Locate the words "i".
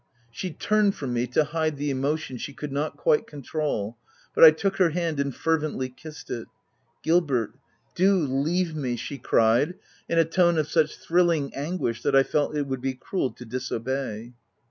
4.43-4.49, 12.15-12.23